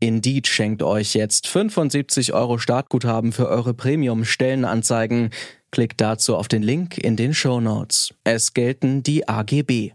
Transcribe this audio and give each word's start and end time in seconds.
Indeed 0.00 0.46
schenkt 0.46 0.82
euch 0.82 1.14
jetzt 1.14 1.46
75 1.46 2.32
Euro 2.32 2.56
Startguthaben 2.56 3.32
für 3.32 3.48
eure 3.48 3.74
Premium-Stellenanzeigen. 3.74 5.28
Klickt 5.70 6.00
dazu 6.00 6.36
auf 6.36 6.48
den 6.48 6.62
Link 6.62 6.96
in 6.96 7.16
den 7.16 7.34
Show 7.34 7.60
Notes. 7.60 8.14
Es 8.24 8.54
gelten 8.54 9.02
die 9.02 9.28
AGB. 9.28 9.92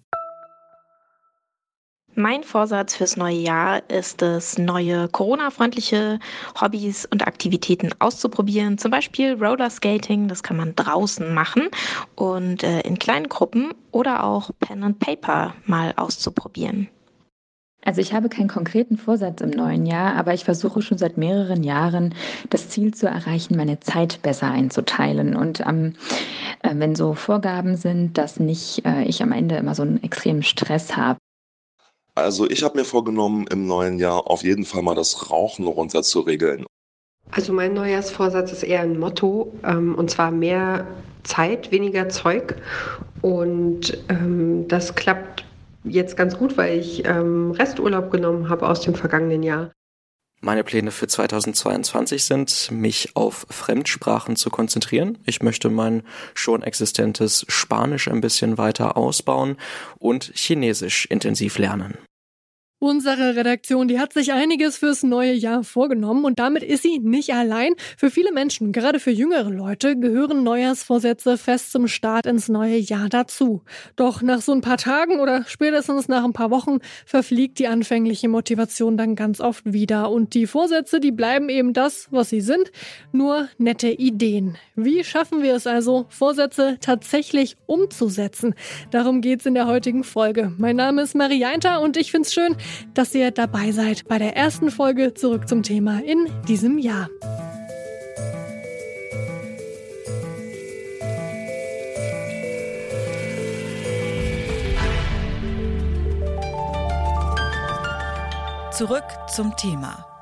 Mein 2.17 2.43
Vorsatz 2.43 2.95
fürs 2.95 3.17
neue 3.17 3.35
Jahr 3.35 3.89
ist 3.89 4.21
es, 4.21 4.57
neue 4.57 5.09
Corona-freundliche 5.09 6.20
Hobbys 6.62 7.05
und 7.05 7.27
Aktivitäten 7.27 7.90
auszuprobieren. 7.99 8.77
Zum 8.77 8.91
Beispiel 8.91 9.34
Rollerskating, 9.34 10.29
das 10.29 10.41
kann 10.41 10.55
man 10.55 10.76
draußen 10.76 11.34
machen 11.34 11.67
und 12.15 12.63
äh, 12.63 12.81
in 12.81 12.99
kleinen 12.99 13.27
Gruppen 13.27 13.73
oder 13.91 14.23
auch 14.23 14.51
Pen 14.62 14.84
and 14.84 14.99
Paper 14.99 15.55
mal 15.65 15.93
auszuprobieren. 15.98 16.90
Also 17.85 18.02
ich 18.02 18.13
habe 18.13 18.30
keinen 18.30 18.48
konkreten 18.48 18.98
Vorsatz 18.98 19.41
im 19.41 19.52
neuen 19.52 19.85
Jahr, 19.85 20.16
aber 20.16 20.34
ich 20.34 20.43
versuche 20.43 20.81
schon 20.81 20.98
seit 20.98 21.17
mehreren 21.17 21.63
Jahren 21.63 22.16
das 22.49 22.70
Ziel 22.70 22.93
zu 22.93 23.07
erreichen, 23.07 23.55
meine 23.55 23.80
Zeit 23.80 24.21
besser 24.23 24.49
einzuteilen. 24.49 25.35
Und 25.35 25.62
ähm, 25.62 25.93
äh, 26.63 26.71
wenn 26.73 26.95
so 26.95 27.13
Vorgaben 27.13 27.77
sind, 27.77 28.17
dass 28.17 28.40
nicht 28.40 28.84
äh, 28.85 29.03
ich 29.03 29.21
am 29.21 29.31
Ende 29.31 29.55
immer 29.55 29.76
so 29.76 29.84
einen 29.84 30.03
extremen 30.03 30.43
Stress 30.43 30.98
habe, 30.98 31.20
also 32.15 32.49
ich 32.49 32.63
habe 32.63 32.77
mir 32.77 32.85
vorgenommen, 32.85 33.46
im 33.48 33.68
neuen 33.68 33.99
Jahr 33.99 34.27
auf 34.27 34.43
jeden 34.43 34.63
Fall 34.63 34.81
mal 34.81 34.96
das 34.96 35.29
Rauchen 35.31 35.68
runter 35.68 36.02
zu 36.02 36.21
regeln. 36.21 36.65
Also 37.31 37.52
mein 37.52 37.74
Neujahrsvorsatz 37.74 38.54
ist 38.54 38.63
eher 38.63 38.79
ein 38.79 38.98
Motto, 38.98 39.52
ähm, 39.65 39.96
und 39.96 40.09
zwar 40.09 40.31
mehr 40.31 40.87
Zeit, 41.24 41.71
weniger 41.71 42.07
Zeug. 42.07 42.55
Und 43.21 43.98
ähm, 44.07 44.65
das 44.70 44.96
klappt 44.96 45.43
jetzt 45.85 46.17
ganz 46.17 46.37
gut, 46.37 46.57
weil 46.57 46.79
ich 46.79 47.05
ähm, 47.05 47.51
Resturlaub 47.51 48.11
genommen 48.11 48.49
habe 48.49 48.67
aus 48.67 48.81
dem 48.81 48.95
vergangenen 48.95 49.43
Jahr. 49.43 49.71
Meine 50.41 50.63
Pläne 50.63 50.91
für 50.91 51.07
2022 51.07 52.23
sind, 52.23 52.69
mich 52.71 53.15
auf 53.15 53.47
Fremdsprachen 53.49 54.35
zu 54.35 54.49
konzentrieren. 54.49 55.17
Ich 55.25 55.41
möchte 55.41 55.69
mein 55.69 56.03
schon 56.33 56.61
existentes 56.61 57.45
Spanisch 57.47 58.07
ein 58.07 58.21
bisschen 58.21 58.57
weiter 58.57 58.97
ausbauen 58.97 59.57
und 59.97 60.31
Chinesisch 60.35 61.05
intensiv 61.05 61.57
lernen. 61.57 61.97
Unsere 62.85 63.35
Redaktion, 63.35 63.87
die 63.87 63.99
hat 63.99 64.13
sich 64.13 64.31
einiges 64.31 64.78
fürs 64.78 65.01
neue 65.01 65.33
Jahr 65.33 65.63
vorgenommen 65.63 66.23
und 66.23 66.38
damit 66.38 66.61
ist 66.61 66.83
sie 66.83 67.00
nicht 67.00 67.33
allein. 67.33 67.73
Für 67.97 68.11
viele 68.11 68.31
Menschen, 68.31 68.72
gerade 68.73 69.00
für 69.00 69.09
jüngere 69.09 69.50
Leute, 69.50 69.97
gehören 69.97 70.44
Neujahrsvorsätze 70.44 71.39
fest 71.39 71.72
zum 71.72 71.88
Start 71.88 72.28
ins 72.28 72.47
neue 72.47 72.78
Jahr 72.78 73.09
dazu. 73.09 73.63
Doch 73.95 74.22
nach 74.22 74.39
so 74.39 74.51
ein 74.51 74.61
paar 74.61 74.78
Tagen 74.78 75.19
oder 75.19 75.45
spätestens 75.47 76.07
nach 76.09 76.23
ein 76.23 76.33
paar 76.33 76.51
Wochen 76.51 76.78
verfliegt 77.07 77.57
die 77.57 77.66
anfängliche 77.66 78.29
Motivation 78.29 78.97
dann 78.97 79.16
ganz 79.16 79.41
oft 79.41 79.63
wieder 79.66 80.11
und 80.11 80.35
die 80.35 80.45
Vorsätze, 80.45 81.00
die 81.00 81.11
bleiben 81.11 81.50
eben 81.50 81.73
das, 81.73 82.07
was 82.11 82.29
sie 82.29 82.41
sind, 82.41 82.72
nur 83.11 83.50
nette 83.57 83.89
Ideen. 83.89 84.59
Wie 84.75 85.03
schaffen 85.03 85.41
wir 85.41 85.56
es 85.56 85.66
also, 85.66 86.06
Vorsätze 86.09 86.78
tatsächlich 86.81 87.57
umzusetzen? 87.66 88.53
Darum 88.91 89.22
geht's 89.22 89.47
in 89.47 89.56
der 89.56 89.66
heutigen 89.66 90.03
Folge. 90.03 90.53
Mein 90.59 90.75
Name 90.75 91.01
ist 91.01 91.16
Marie 91.16 91.45
Einter 91.45 91.81
und 91.81 91.97
ich 91.97 92.11
find's 92.11 92.31
schön, 92.31 92.56
dass 92.94 93.13
ihr 93.16 93.31
dabei 93.31 93.72
seid 93.72 94.07
bei 94.07 94.18
der 94.18 94.35
ersten 94.35 94.72
Folge 94.72 95.13
zurück 95.13 95.47
zum 95.47 95.63
Thema 95.63 96.02
in 96.03 96.30
diesem 96.47 96.78
Jahr. 96.78 97.09
Zurück 108.72 109.06
zum 109.34 109.56
Thema. 109.56 110.15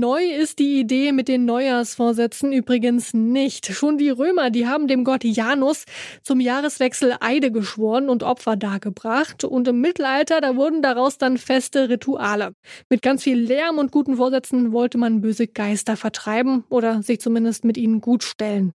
Neu 0.00 0.24
ist 0.24 0.58
die 0.58 0.80
Idee 0.80 1.12
mit 1.12 1.28
den 1.28 1.44
Neujahrsvorsätzen 1.44 2.52
übrigens 2.52 3.14
nicht. 3.14 3.66
Schon 3.66 3.98
die 3.98 4.10
Römer, 4.10 4.50
die 4.50 4.66
haben 4.66 4.88
dem 4.88 5.04
Gott 5.04 5.24
Janus 5.24 5.84
zum 6.22 6.40
Jahreswechsel 6.40 7.16
Eide 7.20 7.52
geschworen 7.52 8.08
und 8.08 8.22
Opfer 8.22 8.56
dargebracht. 8.56 9.44
Und 9.44 9.68
im 9.68 9.80
Mittelalter, 9.80 10.40
da 10.40 10.56
wurden 10.56 10.82
daraus 10.82 11.18
dann 11.18 11.38
feste 11.38 11.88
Rituale. 11.88 12.54
Mit 12.88 13.02
ganz 13.02 13.22
viel 13.22 13.38
Lärm 13.38 13.78
und 13.78 13.92
guten 13.92 14.16
Vorsätzen 14.16 14.72
wollte 14.72 14.98
man 14.98 15.20
böse 15.20 15.46
Geister 15.46 15.96
vertreiben 15.96 16.64
oder 16.70 17.02
sich 17.02 17.20
zumindest 17.20 17.64
mit 17.64 17.76
ihnen 17.76 18.00
gut 18.00 18.24
stellen. 18.24 18.72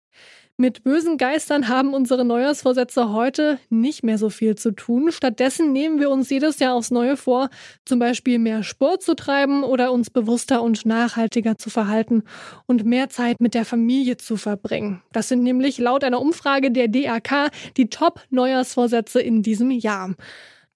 Mit 0.60 0.82
bösen 0.82 1.18
Geistern 1.18 1.68
haben 1.68 1.94
unsere 1.94 2.24
Neujahrsvorsätze 2.24 3.12
heute 3.12 3.60
nicht 3.70 4.02
mehr 4.02 4.18
so 4.18 4.28
viel 4.28 4.56
zu 4.56 4.72
tun. 4.72 5.12
Stattdessen 5.12 5.72
nehmen 5.72 6.00
wir 6.00 6.10
uns 6.10 6.30
jedes 6.30 6.58
Jahr 6.58 6.74
aufs 6.74 6.90
Neue 6.90 7.16
vor, 7.16 7.48
zum 7.84 8.00
Beispiel 8.00 8.40
mehr 8.40 8.64
Sport 8.64 9.04
zu 9.04 9.14
treiben 9.14 9.62
oder 9.62 9.92
uns 9.92 10.10
bewusster 10.10 10.60
und 10.60 10.84
nachhaltiger 10.84 11.58
zu 11.58 11.70
verhalten 11.70 12.24
und 12.66 12.84
mehr 12.84 13.08
Zeit 13.08 13.40
mit 13.40 13.54
der 13.54 13.64
Familie 13.64 14.16
zu 14.16 14.36
verbringen. 14.36 15.00
Das 15.12 15.28
sind 15.28 15.44
nämlich 15.44 15.78
laut 15.78 16.02
einer 16.02 16.20
Umfrage 16.20 16.72
der 16.72 16.88
DAK 16.88 17.52
die 17.76 17.88
Top-Neujahrsvorsätze 17.88 19.20
in 19.20 19.44
diesem 19.44 19.70
Jahr. 19.70 20.16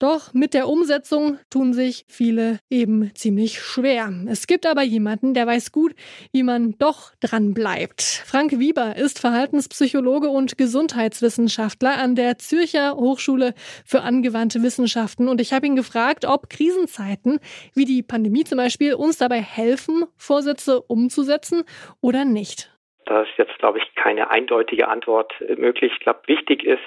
Doch 0.03 0.35
mit 0.35 0.53
der 0.53 0.67
Umsetzung 0.67 1.39
tun 1.49 1.73
sich 1.73 2.05
viele 2.09 2.59
eben 2.69 3.15
ziemlich 3.15 3.61
schwer. 3.61 4.11
Es 4.29 4.49
gibt 4.49 4.67
aber 4.67 4.83
jemanden, 4.83 5.33
der 5.33 5.47
weiß 5.47 5.71
gut, 5.71 5.93
wie 6.33 6.43
man 6.43 6.75
doch 6.81 7.13
dran 7.21 7.55
bleibt. 7.55 8.03
Frank 8.03 8.59
Wieber 8.59 8.97
ist 8.97 9.21
Verhaltenspsychologe 9.21 10.29
und 10.29 10.59
Gesundheitswissenschaftler 10.59 11.99
an 11.99 12.17
der 12.17 12.37
Zürcher 12.39 12.97
Hochschule 12.97 13.55
für 13.87 14.01
angewandte 14.01 14.65
Wissenschaften 14.65 15.29
und 15.29 15.41
ich 15.41 15.53
habe 15.53 15.69
ihn 15.69 15.77
gefragt, 15.77 16.25
ob 16.25 16.51
Krisenzeiten 16.51 17.39
wie 17.77 17.85
die 17.85 18.03
Pandemie 18.03 18.43
zum 18.43 18.59
Beispiel 18.59 18.95
uns 18.95 19.19
dabei 19.19 19.41
helfen, 19.41 20.07
Vorsätze 20.17 20.83
umzusetzen 20.83 21.63
oder 22.01 22.25
nicht. 22.25 22.73
Da 23.05 23.23
ist 23.23 23.37
jetzt, 23.37 23.59
glaube 23.59 23.79
ich, 23.79 23.95
keine 23.95 24.31
eindeutige 24.31 24.89
Antwort 24.89 25.33
äh, 25.41 25.57
möglich. 25.57 25.93
Ich 25.95 26.01
glaube, 26.01 26.21
wichtig 26.27 26.65
ist, 26.65 26.83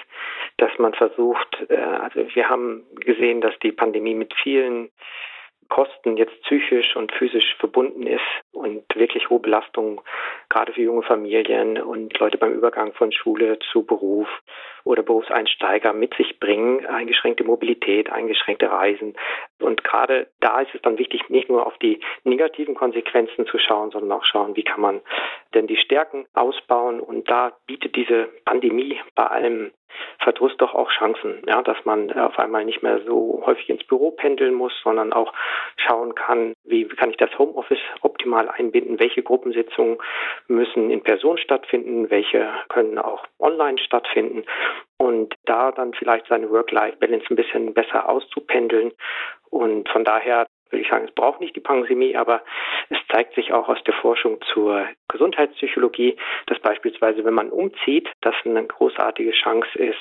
dass 0.58 0.70
man 0.78 0.94
versucht, 0.94 1.66
äh, 1.68 1.76
also 1.76 2.26
wir 2.34 2.48
haben 2.48 2.84
gesehen, 2.96 3.40
dass 3.40 3.58
die 3.60 3.72
Pandemie 3.72 4.14
mit 4.14 4.34
vielen 4.42 4.90
Kosten 5.68 6.16
jetzt 6.16 6.40
psychisch 6.42 6.96
und 6.96 7.12
physisch 7.12 7.56
verbunden 7.58 8.06
ist 8.06 8.20
und 8.52 8.84
wirklich 8.94 9.28
hohe 9.30 9.40
Belastungen, 9.40 10.00
gerade 10.48 10.72
für 10.72 10.82
junge 10.82 11.02
Familien 11.02 11.80
und 11.80 12.16
Leute 12.18 12.38
beim 12.38 12.52
Übergang 12.52 12.92
von 12.92 13.12
Schule 13.12 13.58
zu 13.72 13.84
Beruf 13.84 14.28
oder 14.84 15.02
Berufseinsteiger 15.02 15.92
mit 15.92 16.14
sich 16.14 16.38
bringen, 16.38 16.86
eingeschränkte 16.86 17.42
Mobilität, 17.42 18.10
eingeschränkte 18.10 18.70
Reisen. 18.70 19.16
Und 19.60 19.82
gerade 19.82 20.28
da 20.40 20.60
ist 20.60 20.74
es 20.74 20.82
dann 20.82 20.98
wichtig, 20.98 21.28
nicht 21.28 21.48
nur 21.48 21.66
auf 21.66 21.76
die 21.78 22.00
negativen 22.24 22.74
Konsequenzen 22.74 23.46
zu 23.46 23.58
schauen, 23.58 23.90
sondern 23.90 24.12
auch 24.12 24.24
schauen, 24.24 24.54
wie 24.54 24.64
kann 24.64 24.80
man 24.80 25.00
denn 25.54 25.66
die 25.66 25.76
Stärken 25.76 26.26
ausbauen. 26.34 27.00
Und 27.00 27.28
da 27.28 27.56
bietet 27.66 27.96
diese 27.96 28.28
Pandemie 28.44 29.00
bei 29.16 29.26
allem 29.26 29.72
Verdruss 30.18 30.56
doch 30.56 30.74
auch 30.74 30.90
Chancen, 30.90 31.42
ja, 31.46 31.62
dass 31.62 31.84
man 31.84 32.12
auf 32.12 32.38
einmal 32.38 32.64
nicht 32.64 32.82
mehr 32.82 33.00
so 33.06 33.42
häufig 33.46 33.68
ins 33.68 33.84
Büro 33.84 34.10
pendeln 34.10 34.54
muss, 34.54 34.72
sondern 34.82 35.12
auch 35.12 35.32
schauen 35.76 36.14
kann, 36.14 36.54
wie 36.64 36.86
kann 36.88 37.10
ich 37.10 37.16
das 37.16 37.36
Homeoffice 37.38 37.78
optimal 38.00 38.48
einbinden, 38.48 38.98
welche 38.98 39.22
Gruppensitzungen 39.22 39.98
müssen 40.48 40.90
in 40.90 41.02
Person 41.02 41.38
stattfinden, 41.38 42.10
welche 42.10 42.48
können 42.68 42.98
auch 42.98 43.24
online 43.38 43.78
stattfinden 43.78 44.44
und 44.98 45.34
da 45.44 45.72
dann 45.72 45.92
vielleicht 45.94 46.26
seine 46.28 46.50
Work-Life-Balance 46.50 47.26
ein 47.30 47.36
bisschen 47.36 47.74
besser 47.74 48.08
auszupendeln. 48.08 48.92
Und 49.50 49.88
von 49.88 50.04
daher 50.04 50.46
würde 50.70 50.82
ich 50.82 50.88
sagen, 50.88 51.06
es 51.06 51.14
braucht 51.14 51.40
nicht 51.40 51.56
die 51.56 51.60
Pandemie, 51.60 52.16
aber 52.16 52.42
es 52.88 52.98
zeigt 53.10 53.34
sich 53.34 53.52
auch 53.52 53.68
aus 53.68 53.82
der 53.84 53.94
Forschung 53.94 54.40
zur 54.52 54.86
Gesundheitspsychologie, 55.08 56.16
dass 56.46 56.58
beispielsweise, 56.60 57.24
wenn 57.24 57.34
man 57.34 57.50
umzieht, 57.50 58.08
das 58.20 58.34
eine 58.44 58.64
großartige 58.64 59.32
Chance 59.32 59.78
ist, 59.78 59.98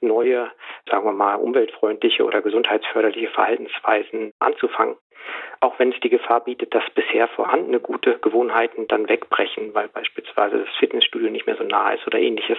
neue, 0.00 0.50
sagen 0.90 1.04
wir 1.04 1.12
mal, 1.12 1.34
umweltfreundliche 1.34 2.24
oder 2.24 2.42
gesundheitsförderliche 2.42 3.28
Verhaltensweisen 3.28 4.32
anzufangen. 4.38 4.96
Auch 5.60 5.78
wenn 5.78 5.92
es 5.92 6.00
die 6.00 6.08
Gefahr 6.08 6.44
bietet, 6.44 6.74
dass 6.74 6.88
bisher 6.94 7.28
vorhandene 7.28 7.80
gute 7.80 8.18
Gewohnheiten 8.18 8.86
dann 8.86 9.08
wegbrechen, 9.08 9.74
weil 9.74 9.88
beispielsweise 9.88 10.58
das 10.58 10.76
Fitnessstudio 10.78 11.30
nicht 11.30 11.46
mehr 11.46 11.56
so 11.56 11.64
nah 11.64 11.90
ist 11.92 12.06
oder 12.06 12.18
ähnliches. 12.18 12.58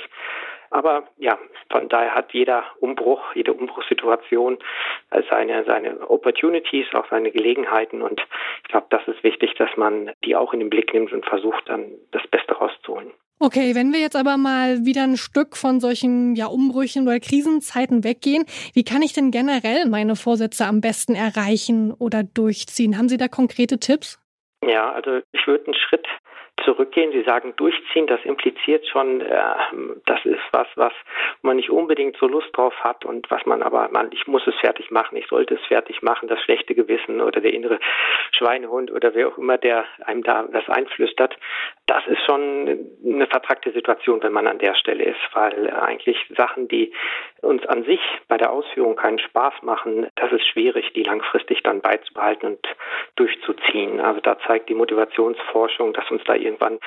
Aber 0.72 1.08
ja, 1.18 1.38
von 1.72 1.90
daher 1.90 2.14
hat 2.14 2.34
jeder 2.34 2.64
Umbruch, 2.80 3.22
jede 3.34 3.54
Umbruchssituation 3.54 4.60
seine, 5.30 5.64
seine 5.66 6.10
Opportunities, 6.10 6.88
auch 6.94 7.10
seine 7.10 7.32
Gelegenheiten. 7.32 8.02
Und 8.02 8.22
ich 8.64 8.70
glaube, 8.70 8.88
das 8.90 9.08
ist 9.08 9.24
wichtig, 9.24 9.56
dass 9.56 9.70
man 9.78 10.12
die 10.24 10.36
auch 10.36 10.54
in 10.54 10.60
den 10.60 10.70
Blick 10.70 10.94
nimmt 10.94 11.12
und 11.12 11.26
versucht, 11.26 11.68
dann 11.68 11.92
das 12.12 12.26
Beste 12.28 12.54
rauszuholen. 12.54 13.12
Okay, 13.42 13.74
wenn 13.74 13.94
wir 13.94 14.02
jetzt 14.02 14.18
aber 14.18 14.36
mal 14.36 14.86
wieder 14.86 15.04
ein 15.04 15.16
Stück 15.16 15.56
von 15.56 15.80
solchen 15.80 16.36
ja, 16.36 16.48
Umbrüchen 16.48 17.08
oder 17.08 17.22
Krisenzeiten 17.22 18.04
weggehen, 18.04 18.44
wie 18.74 18.84
kann 18.84 19.02
ich 19.02 19.14
denn 19.14 19.32
generell 19.32 19.88
meine 19.88 20.18
Vorsätze 20.18 20.66
am 20.66 20.82
besten 20.82 21.16
erreichen 21.16 21.94
oder 21.94 22.24
durchziehen? 22.24 22.98
Haben 22.98 23.08
Sie 23.08 23.16
da 23.16 23.30
konkrete 23.30 23.80
Tipps? 23.80 24.20
Ja, 24.62 24.92
also 24.92 25.22
ich 25.32 25.48
würde 25.48 25.66
einen 25.68 25.74
Schritt 25.74 26.06
zurückgehen. 26.64 27.12
Sie 27.12 27.24
sagen 27.24 27.54
durchziehen, 27.56 28.08
das 28.08 28.20
impliziert 28.24 28.88
schon, 28.88 29.22
äh, 29.22 29.56
das 30.06 30.24
ist 30.26 30.42
was, 30.52 30.68
was 30.76 30.94
man 31.42 31.58
nicht 31.58 31.70
unbedingt 31.70 32.18
so 32.18 32.28
Lust 32.28 32.50
drauf 32.54 32.74
hat 32.84 33.06
und 33.06 33.30
was 33.32 33.46
man 33.46 33.62
aber, 33.62 33.90
man, 33.90 34.12
ich 34.12 34.28
muss 34.28 34.46
es 34.48 34.56
fertig 34.56 34.92
machen, 34.92 35.18
ich 35.18 35.28
sollte 35.28 35.56
es 35.56 35.66
fertig 35.68 36.02
machen, 36.02 36.28
das 36.28 36.42
schlechte 36.42 36.76
Gewissen 36.76 37.22
oder 37.22 37.42
der 37.42 37.54
innere 37.54 37.80
Schweinehund 38.32 38.92
oder 38.92 39.14
wer 39.14 39.30
auch 39.30 39.38
immer, 39.38 39.58
der 39.58 39.86
einem 40.06 40.24
da 40.24 40.44
das 40.52 40.68
einflüstert, 40.70 41.38
das 41.88 42.06
ist 42.08 42.24
schon 42.26 42.90
eine 43.04 43.28
vertragte 43.28 43.72
Situation, 43.72 44.22
wenn 44.22 44.32
man 44.32 44.48
an 44.48 44.60
der 44.60 44.76
Stelle 44.76 45.04
ist, 45.04 45.20
weil 45.34 45.72
eigentlich 45.72 46.18
Sachen, 46.38 46.68
die 46.68 46.94
uns 47.42 47.66
an 47.66 47.84
sich 47.84 48.02
bei 48.28 48.38
der 48.38 48.52
Ausführung 48.52 48.96
keinen 48.96 49.20
Spaß 49.20 49.54
machen, 49.64 50.08
das 50.16 50.32
ist 50.32 50.48
schwierig, 50.48 50.94
die 50.94 51.04
langfristig 51.04 51.64
dann 51.64 51.82
beizubehalten 51.82 52.46
und 52.48 52.68
durchzuziehen. 53.16 54.00
Also 54.00 54.22
da 54.22 54.38
zeigt 54.46 54.70
die 54.70 54.76
Motivationsforschung, 54.76 55.94
dass 55.94 56.10
uns 56.12 56.24
da 56.26 56.36
irgendwann 56.50 56.80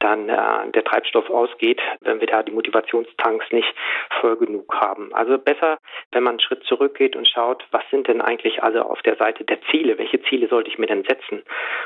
dann 0.00 0.28
äh, 0.28 0.70
der 0.72 0.84
Treibstoff 0.84 1.30
ausgeht, 1.30 1.80
wenn 2.00 2.20
wir 2.20 2.26
da 2.26 2.42
die 2.42 2.52
Motivationstanks 2.52 3.46
nicht 3.52 3.72
voll 4.20 4.36
genug 4.36 4.74
haben. 4.74 5.12
Also 5.14 5.38
besser, 5.38 5.78
wenn 6.12 6.22
man 6.22 6.32
einen 6.32 6.40
Schritt 6.40 6.64
zurückgeht 6.64 7.16
und 7.16 7.28
schaut, 7.28 7.64
was 7.70 7.82
sind 7.90 8.08
denn 8.08 8.20
eigentlich 8.20 8.62
alle 8.62 8.84
auf 8.84 9.00
der 9.02 9.16
Seite 9.16 9.44
der 9.44 9.60
Ziele? 9.70 9.98
Welche 9.98 10.22
Ziele 10.22 10.48
sollte 10.48 10.70
ich 10.70 10.78
mir 10.78 10.86
denn 10.86 11.04
setzen? 11.04 11.42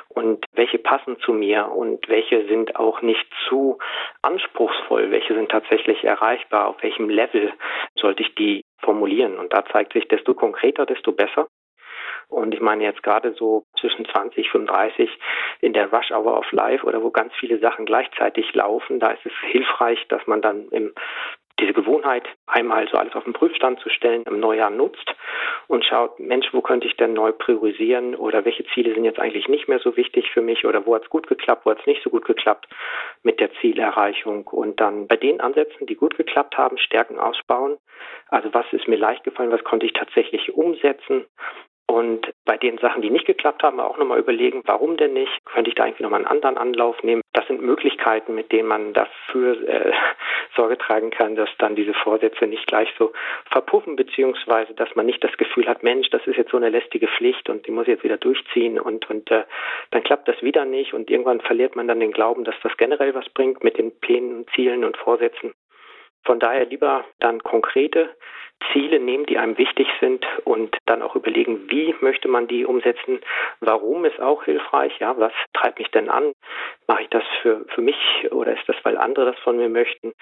Und 0.09 0.45
welche 0.53 0.79
passen 0.79 1.19
zu 1.21 1.33
mir? 1.33 1.71
Und 1.71 2.09
welche 2.09 2.47
sind 2.47 2.77
auch 2.77 3.03
nicht 3.03 3.27
zu 3.49 3.79
anspruchsvoll? 4.23 5.11
Welche 5.11 5.35
sind 5.35 5.51
tatsächlich 5.51 6.05
erreichbar? 6.05 6.69
Auf 6.69 6.83
welchem 6.83 7.09
Level 7.09 7.53
sollte 7.95 8.23
ich 8.23 8.35
die 8.35 8.63
formulieren? 8.81 9.39
Und 9.39 9.53
da 9.53 9.65
zeigt 9.67 9.93
sich, 9.93 10.09
desto 10.09 10.35
konkreter, 10.35 10.87
desto 10.87 11.13
besser. 11.13 11.49
Und 12.29 12.55
ich 12.55 12.61
meine 12.61 12.85
jetzt 12.85 13.03
gerade 13.03 13.33
so 13.33 13.65
zwischen 13.81 14.05
20, 14.05 14.51
35 14.51 15.11
in 15.61 15.73
der 15.73 15.93
Rush 15.93 16.11
Hour 16.11 16.39
of 16.39 16.53
Life 16.53 16.85
oder 16.85 17.03
wo 17.03 17.11
ganz 17.11 17.33
viele 17.39 17.59
Sachen 17.59 17.87
gleichzeitig 17.87 18.55
laufen, 18.55 19.01
da 19.01 19.11
ist 19.11 19.25
es 19.25 19.33
hilfreich, 19.51 20.07
dass 20.09 20.27
man 20.27 20.43
dann 20.43 20.69
im 20.69 20.93
diese 21.61 21.73
Gewohnheit, 21.73 22.25
einmal 22.47 22.89
so 22.89 22.97
alles 22.97 23.15
auf 23.15 23.25
den 23.25 23.33
Prüfstand 23.33 23.81
zu 23.81 23.89
stellen, 23.89 24.23
im 24.27 24.39
Neujahr 24.39 24.71
nutzt 24.71 25.15
und 25.67 25.85
schaut, 25.85 26.21
Mensch, 26.21 26.47
wo 26.53 26.61
könnte 26.61 26.87
ich 26.87 26.97
denn 26.97 27.15
neu 27.15 27.33
priorisieren 27.33 28.15
oder 28.15 28.45
welche 28.45 28.65
Ziele 28.67 28.95
sind 28.95 29.05
jetzt 29.05 29.19
eigentlich 29.19 29.49
nicht 29.49 29.69
mehr 29.69 29.81
so 29.81 29.97
wichtig 29.97 30.31
für 30.31 30.41
mich 30.41 30.65
oder 30.65 30.87
wo 30.87 30.95
hat 30.95 31.03
es 31.03 31.11
gut 31.11 31.27
geklappt, 31.27 31.67
wo 31.67 31.71
hat 31.71 31.81
es 31.81 31.87
nicht 31.87 32.03
so 32.03 32.11
gut 32.11 32.25
geklappt 32.25 32.69
mit 33.23 33.41
der 33.41 33.53
Zielerreichung 33.55 34.47
und 34.47 34.81
dann 34.81 35.09
bei 35.09 35.17
den 35.17 35.41
Ansätzen, 35.41 35.87
die 35.87 35.97
gut 35.97 36.17
geklappt 36.17 36.57
haben, 36.57 36.79
Stärken 36.79 37.19
ausbauen. 37.19 37.79
Also 38.29 38.55
was 38.55 38.67
ist 38.73 38.87
mir 38.87 38.97
leicht 38.97 39.25
gefallen, 39.25 39.51
was 39.51 39.65
konnte 39.65 39.87
ich 39.87 39.93
tatsächlich 39.93 40.55
umsetzen 40.55 41.27
und 41.91 42.35
bei 42.45 42.59
den 42.59 42.77
Sachen, 42.79 43.01
die 43.01 43.09
nicht 43.09 43.25
geklappt 43.25 43.63
haben, 43.63 43.81
auch 43.81 43.97
nochmal 43.97 44.19
überlegen, 44.19 44.63
warum 44.67 44.99
denn 44.99 45.15
nicht? 45.15 45.33
Könnte 45.47 45.71
ich 45.71 45.75
da 45.75 45.87
irgendwie 45.87 46.03
nochmal 46.03 46.21
einen 46.21 46.31
anderen 46.31 46.59
Anlauf 46.59 47.03
nehmen? 47.03 47.23
Das 47.33 47.47
sind 47.47 47.63
Möglichkeiten, 47.63 48.35
mit 48.35 48.53
denen 48.53 48.69
man 48.69 48.93
dafür 48.93 49.67
äh, 49.67 49.93
Sorge 50.57 50.77
tragen 50.77 51.11
kann, 51.11 51.35
dass 51.35 51.49
dann 51.59 51.77
diese 51.77 51.95
Vorsätze 51.95 52.47
nicht 52.47 52.67
gleich 52.67 52.93
so 52.99 53.13
verpuffen, 53.51 53.97
beziehungsweise 53.97 54.75
dass 54.75 54.95
man 54.97 55.07
nicht 55.07 55.25
das 55.25 55.35
Gefühl 55.39 55.67
hat, 55.67 55.83
Mensch, 55.83 56.11
das 56.11 56.27
ist 56.27 56.37
jetzt 56.37 56.51
so 56.51 56.59
eine 56.59 56.69
lästige 56.69 57.09
Pflicht 57.09 57.49
und 57.49 57.67
die 57.67 57.71
muss 57.71 57.85
ich 57.85 57.95
jetzt 57.95 58.05
wieder 58.05 58.19
durchziehen 58.19 58.79
und, 58.79 59.09
und 59.09 59.31
äh, 59.31 59.45
dann 59.91 60.03
klappt 60.03 60.29
das 60.29 60.43
wieder 60.43 60.67
nicht 60.67 60.93
und 60.93 61.11
irgendwann 61.11 61.41
verliert 61.41 61.75
man 61.75 61.89
dann 61.89 62.01
den 62.01 62.13
Glauben, 62.13 62.45
dass 62.45 62.57
das 62.63 62.77
generell 62.77 63.15
was 63.15 63.29
bringt 63.31 63.65
mit 63.65 63.79
den 63.79 63.99
Plänen, 63.99 64.47
Zielen 64.55 64.85
und 64.85 64.99
Vorsätzen. 64.99 65.55
Von 66.25 66.39
daher 66.39 66.67
lieber 66.67 67.07
dann 67.21 67.43
konkrete 67.43 68.11
Ziele 68.73 69.01
nehmen, 69.01 69.27
die 69.27 69.39
einem 69.39 69.57
wichtig 69.59 69.89
sind 70.01 70.27
und 70.45 70.77
dann 70.87 71.03
auch 71.03 71.17
überlegen, 71.17 71.71
wie 71.71 71.95
möchte 72.01 72.29
man 72.29 72.49
die 72.49 72.65
umsetzen. 72.65 73.21
Warum 73.61 74.05
ist 74.05 74.21
auch 74.21 74.45
hilfreich. 74.45 74.99
Ja, 74.99 75.19
was 75.19 75.33
treibt 75.53 75.79
mich 75.79 75.91
denn 75.91 76.09
an? 76.09 76.33
Mache 76.87 77.03
ich 77.03 77.09
das 77.09 77.23
für, 77.43 77.65
für 77.75 77.81
mich 77.81 77.97
oder 78.31 78.53
ist 78.53 78.69
das, 78.69 78.77
weil 78.83 78.97
andere 78.97 79.27
das 79.27 79.39
von 79.41 79.57
mir 79.57 79.69
möchten? 79.69 80.13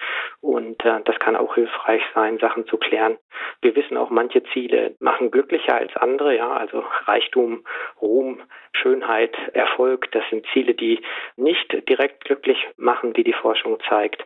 Und 0.41 0.83
äh, 0.85 1.01
das 1.03 1.19
kann 1.19 1.35
auch 1.35 1.55
hilfreich 1.55 2.01
sein, 2.13 2.39
Sachen 2.39 2.67
zu 2.67 2.77
klären. 2.77 3.17
Wir 3.61 3.75
wissen 3.75 3.97
auch, 3.97 4.09
manche 4.09 4.43
Ziele 4.53 4.95
machen 4.99 5.31
glücklicher 5.31 5.75
als 5.75 5.95
andere. 5.95 6.35
Ja, 6.35 6.51
also 6.51 6.83
Reichtum, 7.05 7.65
Ruhm, 8.01 8.41
Schönheit, 8.73 9.35
Erfolg, 9.53 10.11
das 10.11 10.23
sind 10.29 10.45
Ziele, 10.53 10.73
die 10.73 10.99
nicht 11.35 11.89
direkt 11.89 12.25
glücklich 12.25 12.57
machen, 12.77 13.15
wie 13.15 13.23
die 13.23 13.33
Forschung 13.33 13.79
zeigt, 13.89 14.23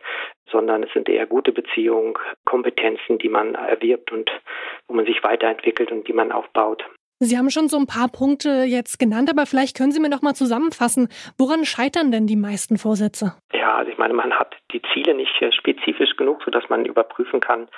sondern 0.50 0.82
es 0.82 0.92
sind 0.92 1.08
eher 1.08 1.26
gute 1.26 1.52
Beziehungen, 1.52 2.14
Kompetenzen, 2.44 3.18
die 3.18 3.28
man 3.28 3.54
erwirbt 3.54 4.01
und 4.10 4.30
wo 4.88 4.94
man 4.94 5.06
sich 5.06 5.22
weiterentwickelt 5.22 5.92
und 5.92 6.08
die 6.08 6.12
man 6.12 6.32
aufbaut. 6.32 6.82
Sie 7.20 7.38
haben 7.38 7.50
schon 7.50 7.68
so 7.68 7.76
ein 7.76 7.86
paar 7.86 8.08
Punkte 8.08 8.64
jetzt 8.64 8.98
genannt, 8.98 9.30
aber 9.30 9.46
vielleicht 9.46 9.76
können 9.76 9.92
Sie 9.92 10.00
mir 10.00 10.08
noch 10.08 10.22
mal 10.22 10.34
zusammenfassen, 10.34 11.08
woran 11.38 11.64
scheitern 11.64 12.10
denn 12.10 12.26
die 12.26 12.36
meisten 12.36 12.78
Vorsätze? 12.78 13.36
Ja, 13.52 13.76
also 13.76 13.92
ich 13.92 13.98
meine, 13.98 14.12
man 14.12 14.32
hat 14.32 14.56
die 14.72 14.82
Ziele 14.92 15.14
nicht 15.14 15.30
spezifisch 15.54 16.16
genug, 16.16 16.42
sodass 16.44 16.68
man 16.68 16.84
überprüfen 16.84 17.38
kann, 17.38 17.68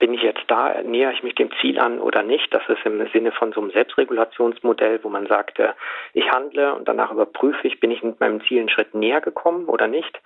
bin 0.00 0.14
ich 0.14 0.22
jetzt 0.22 0.42
da, 0.48 0.82
nähere 0.82 1.12
ich 1.12 1.22
mich 1.22 1.34
dem 1.34 1.50
Ziel 1.60 1.78
an 1.78 2.00
oder 2.00 2.22
nicht? 2.22 2.52
Das 2.52 2.62
ist 2.68 2.84
im 2.84 3.06
Sinne 3.12 3.32
von 3.32 3.52
so 3.52 3.60
einem 3.60 3.70
Selbstregulationsmodell, 3.70 4.98
wo 5.04 5.10
man 5.10 5.26
sagt, 5.26 5.58
äh, 5.60 5.74
ich 6.14 6.28
handle 6.32 6.74
und 6.74 6.88
danach 6.88 7.12
überprüfe 7.12 7.68
ich, 7.68 7.78
bin 7.78 7.90
ich 7.90 8.02
mit 8.02 8.18
meinem 8.18 8.42
Ziel 8.44 8.60
einen 8.60 8.70
Schritt 8.70 8.94
näher 8.94 9.20
gekommen 9.20 9.66
oder 9.66 9.86
nicht? 9.86 10.20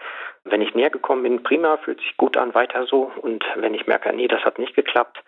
Wenn 0.44 0.62
ich 0.62 0.74
näher 0.74 0.90
gekommen 0.90 1.24
bin, 1.24 1.42
prima, 1.42 1.76
fühlt 1.78 2.00
sich 2.00 2.16
gut 2.16 2.36
an, 2.36 2.54
weiter 2.54 2.86
so. 2.86 3.10
Und 3.20 3.44
wenn 3.56 3.74
ich 3.74 3.86
merke, 3.86 4.12
nee, 4.14 4.28
das 4.28 4.44
hat 4.44 4.58
nicht 4.58 4.76
geklappt, 4.76 5.18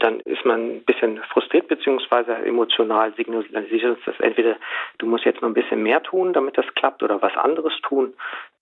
dann 0.00 0.18
ist 0.20 0.44
man 0.44 0.76
ein 0.76 0.84
bisschen 0.84 1.22
frustriert 1.32 1.68
beziehungsweise 1.68 2.34
emotional 2.34 3.14
signalisiert 3.14 3.84
uns 3.84 4.04
das 4.04 4.18
entweder, 4.18 4.56
du 4.98 5.06
musst 5.06 5.24
jetzt 5.24 5.42
noch 5.42 5.48
ein 5.48 5.54
bisschen 5.54 5.82
mehr 5.82 6.02
tun, 6.02 6.32
damit 6.32 6.58
das 6.58 6.66
klappt 6.74 7.04
oder 7.04 7.22
was 7.22 7.36
anderes 7.36 7.72
tun 7.82 8.14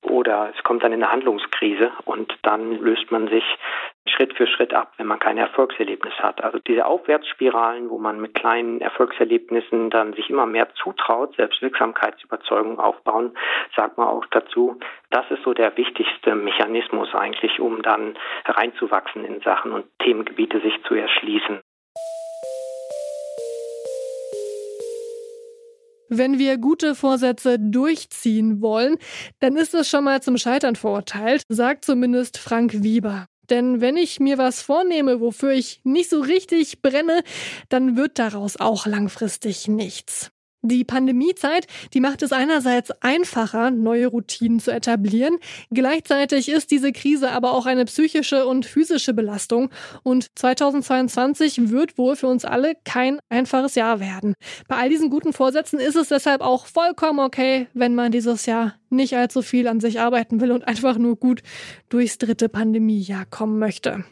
oder 0.03 0.53
es 0.57 0.63
kommt 0.65 0.83
dann 0.83 0.93
in 0.93 1.03
eine 1.03 1.13
Handlungskrise 1.13 1.93
und 2.05 2.37
dann 2.43 2.73
löst 2.73 3.11
man 3.11 3.29
sich 3.29 3.45
Schritt 4.07 4.35
für 4.37 4.47
Schritt 4.47 4.75
ab, 4.75 4.93
wenn 4.97 5.07
man 5.07 5.19
kein 5.19 5.39
Erfolgserlebnis 5.39 6.15
hat. 6.19 6.43
Also 6.43 6.59
diese 6.59 6.87
Aufwärtsspiralen, 6.87 7.91
wo 7.91 7.99
man 7.99 8.21
mit 8.21 8.35
kleinen 8.35 8.81
Erfolgserlebnissen 8.81 9.91
dann 9.91 10.15
sich 10.15 10.31
immer 10.31 10.47
mehr 10.47 10.69
zutraut, 10.75 11.37
Selbstwirksamkeitsüberzeugung 11.37 12.79
aufbauen, 12.79 13.37
sagt 13.77 13.99
man 13.99 14.09
auch 14.09 14.25
dazu, 14.31 14.79
das 15.11 15.31
ist 15.31 15.43
so 15.45 15.53
der 15.53 15.77
wichtigste 15.77 16.35
Mechanismus 16.35 17.15
eigentlich, 17.15 17.61
um 17.61 17.83
dann 17.83 18.17
reinzuwachsen 18.47 19.25
in 19.25 19.41
Sachen 19.43 19.73
und 19.73 19.87
Themengebiete 20.01 20.61
sich 20.61 20.83
zu 20.85 20.95
erschließen. 20.95 21.61
Wenn 26.13 26.41
wir 26.41 26.59
gute 26.59 26.97
Vorsätze 26.97 27.57
durchziehen 27.61 28.61
wollen, 28.61 28.97
dann 29.39 29.57
ist 29.57 29.75
es 29.75 29.89
schon 29.89 30.03
mal 30.03 30.21
zum 30.21 30.37
Scheitern 30.39 30.75
verurteilt, 30.75 31.45
sagt 31.49 31.85
zumindest 31.85 32.37
Frank 32.37 32.83
Wieber. 32.83 33.27
Denn 33.49 33.81
wenn 33.81 33.97
ich 33.97 34.19
mir 34.19 34.37
was 34.37 34.61
vornehme, 34.61 35.21
wofür 35.21 35.53
ich 35.53 35.81
nicht 35.85 36.11
so 36.11 36.21
richtig 36.21 36.83
brenne, 36.83 37.23
dann 37.69 37.97
wird 37.97 38.19
daraus 38.19 38.57
auch 38.59 38.87
langfristig 38.87 39.69
nichts. 39.69 40.33
Die 40.63 40.85
Pandemiezeit, 40.85 41.67
die 41.95 42.01
macht 42.01 42.23
es 42.23 42.33
einerseits 42.33 42.91
einfacher, 43.01 43.71
neue 43.71 44.09
Routinen 44.09 44.61
zu 44.61 44.71
etablieren. 44.71 45.39
Gleichzeitig 45.71 46.51
ist 46.51 46.71
diese 46.71 46.93
Krise 46.93 47.31
aber 47.31 47.55
auch 47.55 47.65
eine 47.65 47.87
psychische 47.87 48.47
und 48.47 48.67
physische 48.67 49.15
Belastung. 49.15 49.71
Und 50.03 50.27
2022 50.39 51.71
wird 51.71 51.97
wohl 51.97 52.15
für 52.15 52.27
uns 52.27 52.45
alle 52.45 52.75
kein 52.85 53.21
einfaches 53.31 53.75
Jahr 53.75 54.01
werden. 54.01 54.35
Bei 54.69 54.77
all 54.77 54.91
diesen 54.91 55.09
guten 55.09 55.33
Vorsätzen 55.33 55.79
ist 55.79 55.97
es 55.97 56.09
deshalb 56.09 56.43
auch 56.43 56.67
vollkommen 56.67 57.21
okay, 57.21 57.69
wenn 57.73 57.95
man 57.95 58.13
dieses 58.13 58.45
Jahr 58.45 58.75
nicht 58.91 59.17
allzu 59.17 59.41
viel 59.41 59.67
an 59.67 59.81
sich 59.81 60.01
arbeiten 60.01 60.41
will 60.41 60.53
und 60.53 60.69
einfach 60.69 60.99
nur 60.99 61.17
gut 61.17 61.43
durchs 61.89 62.19
dritte 62.19 62.51
Pandemiejahr 62.51 63.25
kommen 63.25 63.59
möchte. 63.59 64.05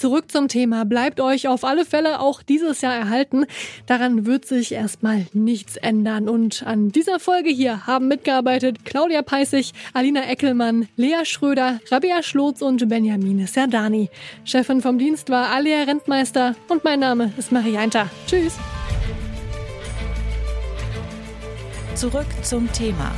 Zurück 0.00 0.32
zum 0.32 0.48
Thema. 0.48 0.86
Bleibt 0.86 1.20
euch 1.20 1.46
auf 1.46 1.62
alle 1.62 1.84
Fälle 1.84 2.20
auch 2.20 2.42
dieses 2.42 2.80
Jahr 2.80 2.94
erhalten. 2.94 3.44
Daran 3.84 4.24
wird 4.24 4.46
sich 4.46 4.72
erstmal 4.72 5.26
nichts 5.34 5.76
ändern. 5.76 6.26
Und 6.26 6.62
an 6.62 6.90
dieser 6.90 7.20
Folge 7.20 7.50
hier 7.50 7.86
haben 7.86 8.08
mitgearbeitet 8.08 8.86
Claudia 8.86 9.20
Peissig, 9.20 9.72
Alina 9.92 10.26
Eckelmann, 10.26 10.88
Lea 10.96 11.24
Schröder, 11.24 11.80
Rabea 11.90 12.22
Schlotz 12.22 12.62
und 12.62 12.88
Benjamin 12.88 13.46
Serdani. 13.46 14.08
Chefin 14.44 14.80
vom 14.80 14.98
Dienst 14.98 15.28
war 15.28 15.50
Alia 15.50 15.82
Rentmeister 15.82 16.56
und 16.68 16.82
mein 16.82 17.00
Name 17.00 17.34
ist 17.36 17.52
Marie 17.52 17.76
Einter. 17.76 18.08
Tschüss. 18.26 18.56
Zurück 21.94 22.28
zum 22.40 22.72
Thema 22.72 23.12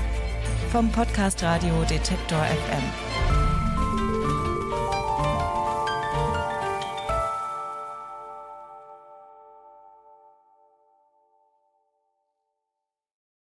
vom 0.73 0.91
Podcast 0.91 1.45
Radio 1.45 1.85
Detektor 1.89 2.41
FM. 2.41 3.12